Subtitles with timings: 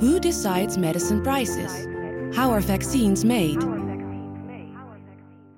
[0.00, 1.88] Who decides medicine prices?
[2.36, 3.60] How are vaccines made?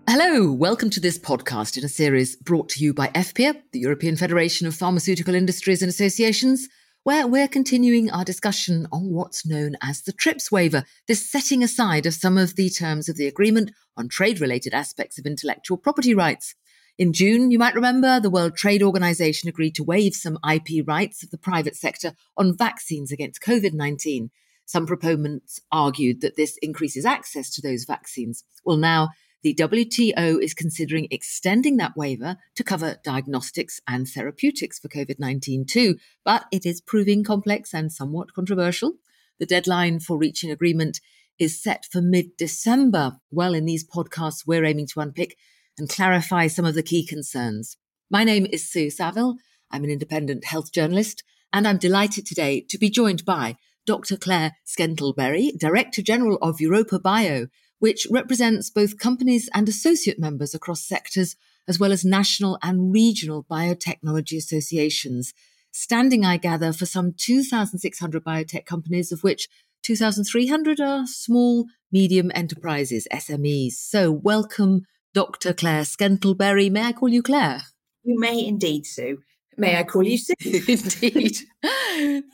[0.09, 4.17] Hello, welcome to this podcast in a series brought to you by EFPIA, the European
[4.17, 6.71] Federation of Pharmaceutical Industries and Associations,
[7.03, 12.07] where we're continuing our discussion on what's known as the TRIPS waiver, this setting aside
[12.07, 16.15] of some of the terms of the agreement on trade related aspects of intellectual property
[16.15, 16.55] rights.
[16.99, 21.23] In June, you might remember, the World Trade Organization agreed to waive some IP rights
[21.23, 24.31] of the private sector on vaccines against COVID 19.
[24.67, 28.45] Some proponents argued that this increases access to those vaccines.
[28.65, 29.11] Well, now,
[29.43, 35.65] the WTO is considering extending that waiver to cover diagnostics and therapeutics for COVID 19
[35.65, 38.97] too, but it is proving complex and somewhat controversial.
[39.39, 41.01] The deadline for reaching agreement
[41.39, 43.17] is set for mid December.
[43.31, 45.37] Well, in these podcasts, we're aiming to unpick
[45.79, 47.77] and clarify some of the key concerns.
[48.11, 49.37] My name is Sue Saville.
[49.71, 53.57] I'm an independent health journalist, and I'm delighted today to be joined by
[53.87, 54.17] Dr.
[54.17, 57.47] Claire Skentelbery, Director General of Europa Bio,
[57.79, 63.45] which represents both companies and associate members across sectors, as well as national and regional
[63.51, 65.33] biotechnology associations,
[65.73, 69.49] standing, I gather, for some 2,600 biotech companies, of which
[69.83, 73.73] 2,300 are small, medium enterprises, SMEs.
[73.73, 74.83] So, welcome
[75.15, 75.53] Dr.
[75.53, 76.71] Claire Skentelbery.
[76.71, 77.63] May I call you Claire?
[78.05, 79.19] You may indeed, Sue.
[79.57, 80.35] May I call you Sue?
[80.45, 81.37] indeed.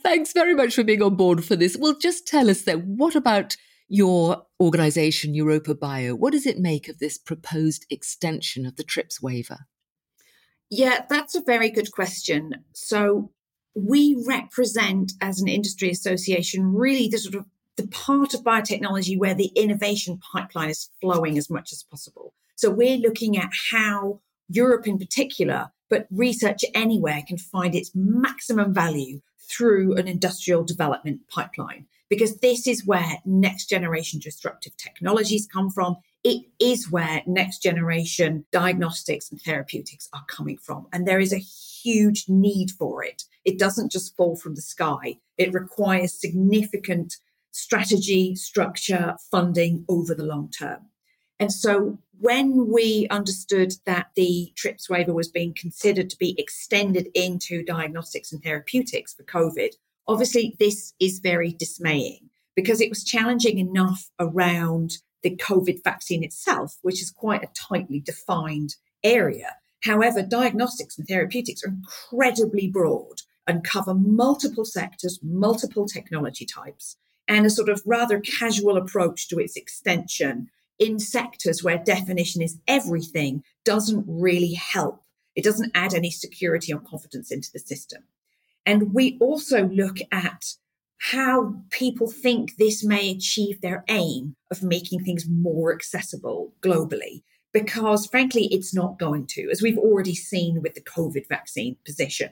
[0.03, 1.75] Thanks very much for being on board for this.
[1.77, 3.57] Well, just tell us then, what about
[3.89, 6.15] your organization, Europa Bio?
[6.15, 9.67] What does it make of this proposed extension of the TRIPS waiver?
[10.69, 12.51] Yeah, that's a very good question.
[12.73, 13.31] So,
[13.73, 17.45] we represent as an industry association really the sort of
[17.77, 22.33] the part of biotechnology where the innovation pipeline is flowing as much as possible.
[22.57, 24.19] So we're looking at how
[24.49, 31.21] Europe in particular, but research anywhere can find its maximum value through an industrial development
[31.29, 31.85] pipeline.
[32.09, 35.97] Because this is where next generation disruptive technologies come from.
[36.23, 40.87] It is where next generation diagnostics and therapeutics are coming from.
[40.91, 43.23] And there is a huge need for it.
[43.45, 45.19] It doesn't just fall from the sky.
[45.37, 47.17] It requires significant
[47.51, 50.87] strategy, structure, funding over the long term.
[51.39, 57.09] And so when we understood that the TRIPS waiver was being considered to be extended
[57.13, 59.73] into diagnostics and therapeutics for COVID,
[60.07, 66.77] obviously this is very dismaying because it was challenging enough around the COVID vaccine itself,
[66.81, 69.55] which is quite a tightly defined area.
[69.83, 76.97] However, diagnostics and therapeutics are incredibly broad and cover multiple sectors, multiple technology types,
[77.27, 80.49] and a sort of rather casual approach to its extension
[80.79, 85.03] in sectors where definition is everything doesn't really help.
[85.35, 88.03] It doesn't add any security or confidence into the system.
[88.65, 90.43] And we also look at
[90.99, 97.23] how people think this may achieve their aim of making things more accessible globally.
[97.53, 102.31] Because frankly, it's not going to, as we've already seen with the COVID vaccine position.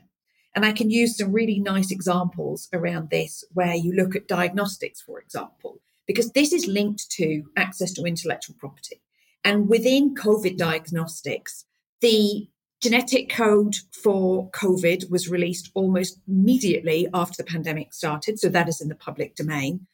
[0.56, 5.02] And I can use some really nice examples around this where you look at diagnostics,
[5.02, 9.02] for example because this is linked to access to intellectual property.
[9.44, 11.66] And within COVID diagnostics,
[12.02, 12.48] the
[12.82, 18.40] genetic code for COVID was released almost immediately after the pandemic started.
[18.40, 19.88] So that is in the public domain.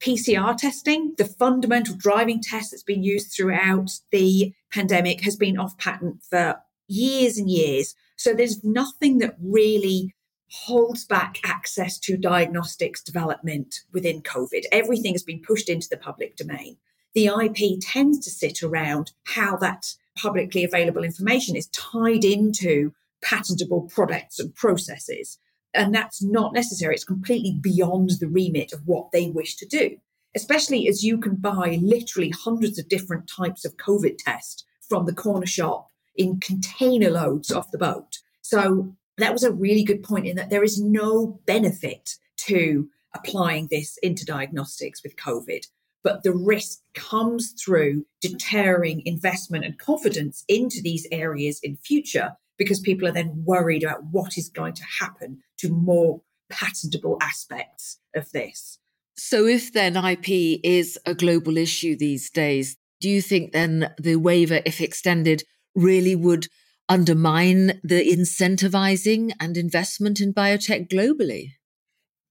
[0.00, 5.78] PCR testing, the fundamental driving test that's been used throughout the pandemic, has been off
[5.78, 7.94] patent for years and years.
[8.16, 10.14] So there's nothing that really
[10.48, 14.62] holds back access to diagnostics development within COVID.
[14.72, 16.76] Everything has been pushed into the public domain.
[17.14, 22.92] The IP tends to sit around how that publicly available information is tied into
[23.22, 25.38] patentable products and processes.
[25.74, 26.94] And that's not necessary.
[26.94, 29.96] It's completely beyond the remit of what they wish to do,
[30.34, 35.14] especially as you can buy literally hundreds of different types of COVID test from the
[35.14, 38.18] corner shop in container loads off the boat.
[38.42, 43.68] So that was a really good point in that there is no benefit to applying
[43.70, 45.66] this into diagnostics with COVID.
[46.04, 52.80] But the risk comes through deterring investment and confidence into these areas in future because
[52.80, 58.30] people are then worried about what is going to happen to more patentable aspects of
[58.32, 58.78] this.
[59.16, 64.16] So, if then IP is a global issue these days, do you think then the
[64.16, 65.42] waiver, if extended,
[65.74, 66.48] really would
[66.88, 71.52] undermine the incentivizing and investment in biotech globally?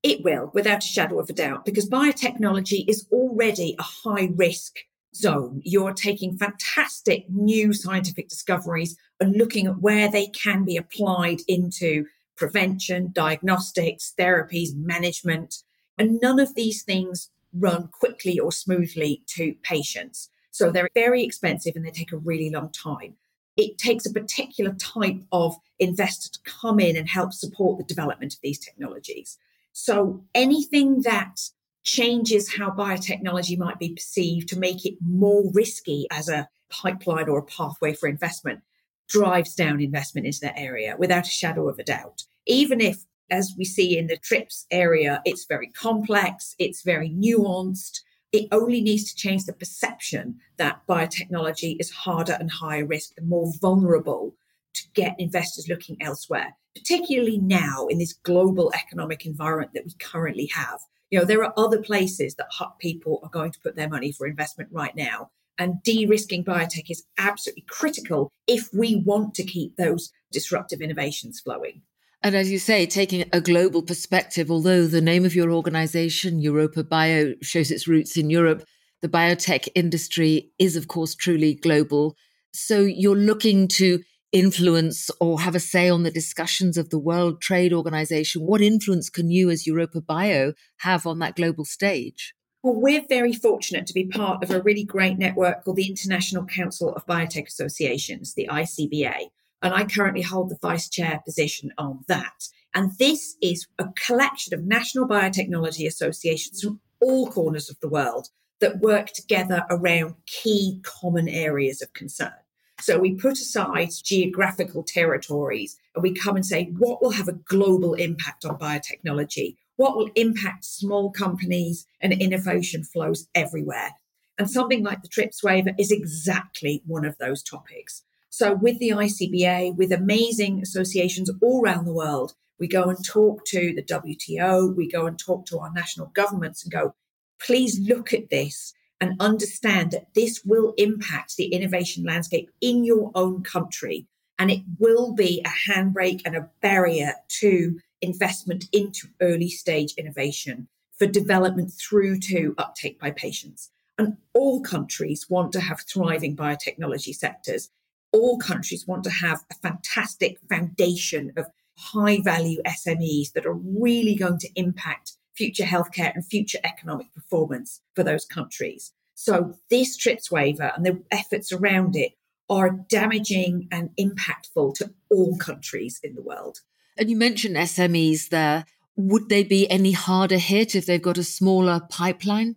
[0.03, 4.77] It will, without a shadow of a doubt, because biotechnology is already a high risk
[5.15, 5.61] zone.
[5.63, 12.05] You're taking fantastic new scientific discoveries and looking at where they can be applied into
[12.35, 15.63] prevention, diagnostics, therapies, management.
[15.97, 20.29] And none of these things run quickly or smoothly to patients.
[20.51, 23.15] So they're very expensive and they take a really long time.
[23.57, 28.33] It takes a particular type of investor to come in and help support the development
[28.33, 29.37] of these technologies.
[29.71, 31.39] So anything that
[31.83, 37.39] changes how biotechnology might be perceived to make it more risky as a pipeline or
[37.39, 38.61] a pathway for investment
[39.07, 42.23] drives down investment into that area without a shadow of a doubt.
[42.47, 48.01] Even if, as we see in the TRIPS area, it's very complex, it's very nuanced.
[48.31, 53.30] It only needs to change the perception that biotechnology is harder and higher risk and
[53.30, 54.36] more vulnerable
[54.74, 60.48] to get investors looking elsewhere, particularly now in this global economic environment that we currently
[60.48, 60.80] have.
[61.12, 62.48] You know, there are other places that
[62.80, 65.30] people are going to put their money for investment right now.
[65.57, 71.39] And de risking biotech is absolutely critical if we want to keep those disruptive innovations
[71.39, 71.81] flowing.
[72.25, 76.83] And as you say, taking a global perspective, although the name of your organization, Europa
[76.83, 78.63] Bio, shows its roots in Europe,
[79.04, 82.16] the biotech industry is, of course, truly global.
[82.51, 84.00] So you're looking to
[84.31, 88.42] influence or have a say on the discussions of the World Trade Organization.
[88.42, 92.33] What influence can you, as Europa Bio, have on that global stage?
[92.63, 96.44] Well, we're very fortunate to be part of a really great network called the International
[96.48, 99.27] Council of Biotech Associations, the ICBA.
[99.61, 102.49] And I currently hold the vice chair position on that.
[102.73, 108.27] And this is a collection of national biotechnology associations from all corners of the world
[108.59, 112.33] that work together around key common areas of concern.
[112.81, 117.33] So we put aside geographical territories and we come and say, what will have a
[117.33, 119.55] global impact on biotechnology?
[119.77, 123.91] What will impact small companies and innovation flows everywhere?
[124.37, 128.03] And something like the TRIPS waiver is exactly one of those topics.
[128.37, 133.45] So with the ICBA, with amazing associations all around the world, we go and talk
[133.45, 136.93] to the WTO, we go and talk to our national governments and go,
[137.39, 143.09] please look at this and understand that this will impact the innovation landscape in your
[143.15, 144.05] own country.
[144.38, 150.67] And it will be a handbrake and a barrier to investment into early stage innovation
[150.99, 153.71] for development through to uptake by patients.
[153.97, 157.69] And all countries want to have thriving biotechnology sectors
[158.15, 161.47] all countries want to have a fantastic foundation of
[161.77, 167.81] high value SMEs that are really going to impact future healthcare and future economic performance
[167.94, 168.94] for those countries.
[169.15, 172.13] So this TRIPS waiver and the efforts around it
[172.50, 176.59] are damaging and impactful to all countries in the world.
[176.97, 178.65] And you mentioned SMEs there.
[178.95, 182.56] Would they be any harder hit if they've got a smaller pipeline?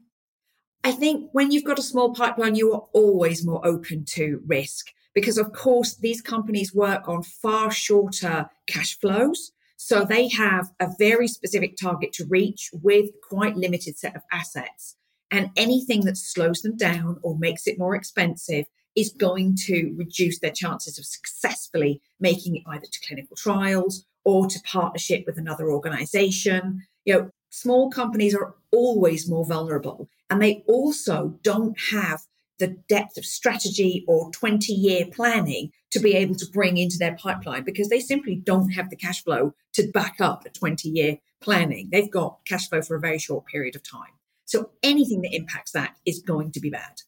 [0.85, 4.93] I think when you've got a small pipeline, you are always more open to risk
[5.19, 9.51] because of course these companies work on far shorter cash flows.
[9.77, 14.95] So they have a very specific target to reach with quite limited set of assets.
[15.33, 20.39] And anything that slows them down or makes it more expensive is going to reduce
[20.39, 25.69] their chances of successfully making it either to clinical trials or to partnership with another
[25.69, 26.87] organization.
[27.05, 32.21] You know, small companies are always more vulnerable and they also don't have
[32.59, 37.17] the depth of strategy or 20 year planning to be able to bring into their
[37.17, 41.19] pipeline because they simply don't have the cash flow to back up a 20 year
[41.41, 41.89] planning.
[41.91, 44.13] They've got cash flow for a very short period of time.
[44.45, 47.03] So anything that impacts that is going to be bad.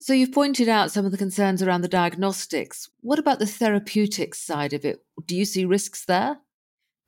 [0.00, 2.88] So you've pointed out some of the concerns around the diagnostics.
[3.02, 5.04] What about the therapeutics side of it?
[5.26, 6.38] Do you see risks there?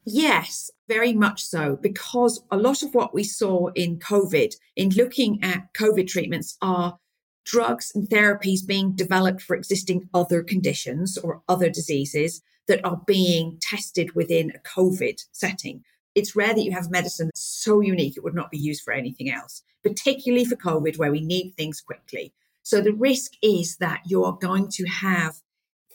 [0.05, 5.43] Yes, very much so, because a lot of what we saw in COVID, in looking
[5.43, 6.99] at COVID treatments, are
[7.45, 13.59] drugs and therapies being developed for existing other conditions or other diseases that are being
[13.61, 15.83] tested within a COVID setting.
[16.15, 19.31] It's rare that you have medicine so unique it would not be used for anything
[19.31, 22.33] else, particularly for COVID, where we need things quickly.
[22.63, 25.41] So the risk is that you are going to have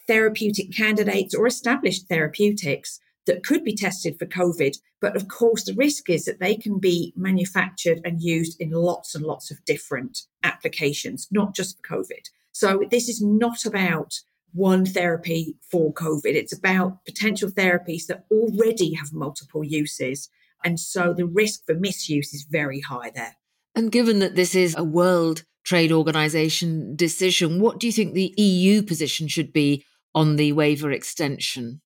[0.06, 4.76] therapeutic candidates or established therapeutics that could be tested for COVID.
[5.00, 9.14] But of course, the risk is that they can be manufactured and used in lots
[9.14, 12.30] and lots of different applications, not just for COVID.
[12.50, 14.20] So this is not about
[14.52, 16.34] one therapy for COVID.
[16.34, 20.28] It's about potential therapies that already have multiple uses.
[20.64, 23.36] And so the risk for misuse is very high there.
[23.76, 28.34] And given that this is a World Trade Organization decision, what do you think the
[28.36, 31.80] EU position should be on the waiver extension?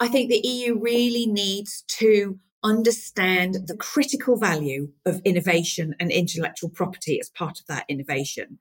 [0.00, 6.70] I think the EU really needs to understand the critical value of innovation and intellectual
[6.70, 8.58] property as part of that innovation.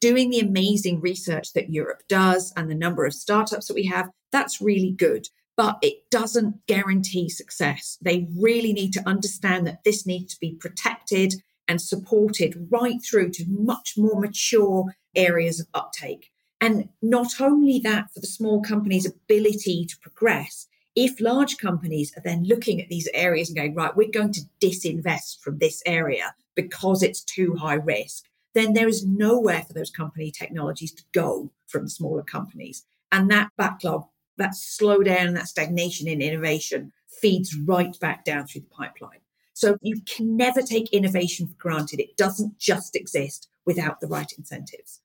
[0.00, 4.10] Doing the amazing research that Europe does and the number of startups that we have,
[4.30, 5.28] that's really good.
[5.56, 7.96] but it doesn't guarantee success.
[8.02, 11.34] They really need to understand that this needs to be protected
[11.66, 16.30] and supported right through to much more mature areas of uptake.
[16.60, 22.22] And not only that, for the small company's ability to progress, if large companies are
[22.22, 26.34] then looking at these areas and going, right, we're going to disinvest from this area
[26.54, 28.24] because it's too high risk,
[28.54, 32.84] then there is nowhere for those company technologies to go from smaller companies.
[33.12, 34.06] And that backlog,
[34.38, 39.20] that slowdown, and that stagnation in innovation feeds right back down through the pipeline.
[39.52, 42.00] So you can never take innovation for granted.
[42.00, 45.00] It doesn't just exist without the right incentives.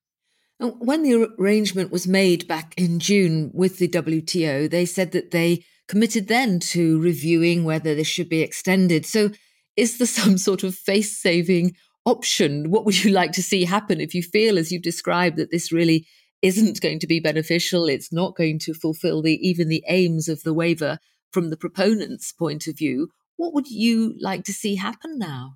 [0.61, 5.65] When the arrangement was made back in June with the WTO, they said that they
[5.87, 9.05] committed then to reviewing whether this should be extended.
[9.05, 9.31] So,
[9.75, 11.75] is there some sort of face saving
[12.05, 12.69] option?
[12.69, 15.71] What would you like to see happen if you feel, as you've described, that this
[15.71, 16.07] really
[16.43, 17.87] isn't going to be beneficial?
[17.87, 20.99] It's not going to fulfill the even the aims of the waiver
[21.31, 23.09] from the proponent's point of view.
[23.35, 25.55] What would you like to see happen now?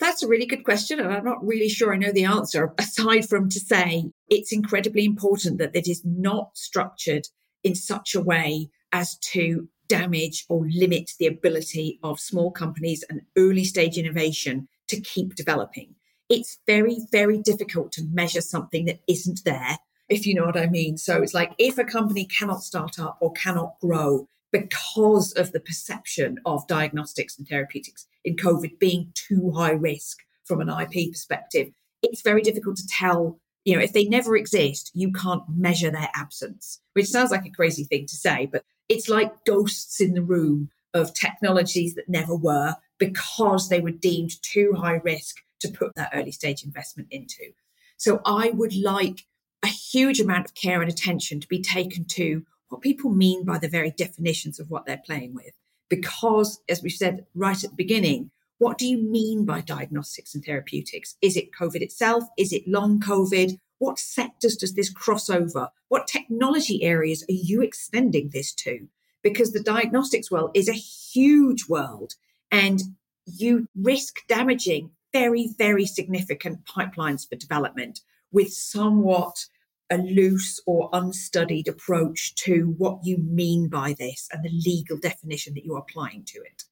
[0.00, 0.98] That's a really good question.
[0.98, 5.04] And I'm not really sure I know the answer, aside from to say it's incredibly
[5.04, 7.26] important that it is not structured
[7.62, 13.20] in such a way as to damage or limit the ability of small companies and
[13.36, 15.94] early stage innovation to keep developing.
[16.30, 19.78] It's very, very difficult to measure something that isn't there,
[20.08, 20.96] if you know what I mean.
[20.96, 25.60] So it's like if a company cannot start up or cannot grow because of the
[25.60, 31.68] perception of diagnostics and therapeutics in COVID being too high risk from an IP perspective,
[32.02, 36.08] it's very difficult to tell you know, if they never exist, you can't measure their
[36.14, 40.22] absence, which sounds like a crazy thing to say, but it's like ghosts in the
[40.22, 45.94] room of technologies that never were because they were deemed too high risk to put
[45.94, 47.52] that early stage investment into.
[47.96, 49.26] So I would like
[49.62, 53.58] a huge amount of care and attention to be taken to what people mean by
[53.58, 55.52] the very definitions of what they're playing with.
[55.90, 60.44] Because, as we said right at the beginning, what do you mean by diagnostics and
[60.44, 61.16] therapeutics?
[61.20, 62.24] Is it COVID itself?
[62.38, 63.58] Is it long COVID?
[63.78, 65.68] What sectors does this cross over?
[65.88, 68.88] What technology areas are you extending this to?
[69.22, 72.14] Because the diagnostics world is a huge world
[72.50, 72.82] and
[73.26, 78.00] you risk damaging very, very significant pipelines for development
[78.30, 79.46] with somewhat
[79.90, 85.54] a loose or unstudied approach to what you mean by this and the legal definition
[85.54, 86.64] that you're applying to it.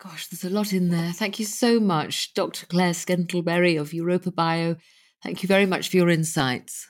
[0.00, 1.12] Gosh, there's a lot in there.
[1.12, 2.66] Thank you so much, Dr.
[2.66, 4.76] Claire Skentelbery of Europa Bio.
[5.24, 6.88] Thank you very much for your insights.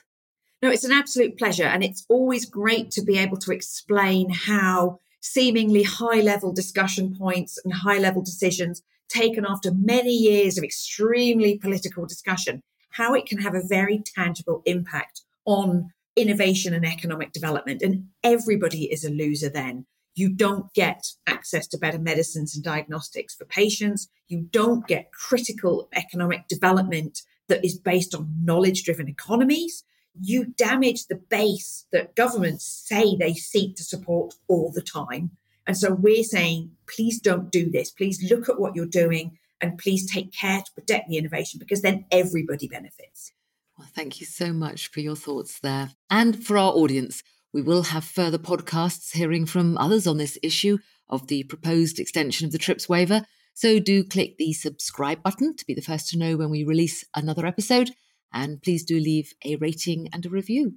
[0.61, 1.63] No, it's an absolute pleasure.
[1.63, 7.59] And it's always great to be able to explain how seemingly high level discussion points
[7.63, 13.39] and high level decisions taken after many years of extremely political discussion, how it can
[13.39, 17.81] have a very tangible impact on innovation and economic development.
[17.81, 19.85] And everybody is a loser then.
[20.15, 24.09] You don't get access to better medicines and diagnostics for patients.
[24.27, 29.83] You don't get critical economic development that is based on knowledge driven economies.
[30.19, 35.31] You damage the base that governments say they seek to support all the time.
[35.65, 37.91] And so we're saying, please don't do this.
[37.91, 41.81] Please look at what you're doing and please take care to protect the innovation because
[41.81, 43.31] then everybody benefits.
[43.79, 45.91] Well, thank you so much for your thoughts there.
[46.09, 50.79] And for our audience, we will have further podcasts hearing from others on this issue
[51.07, 53.23] of the proposed extension of the TRIPS waiver.
[53.53, 57.05] So do click the subscribe button to be the first to know when we release
[57.15, 57.91] another episode.
[58.33, 60.73] And please do leave a rating and a review.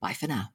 [0.00, 0.48] Bye for now.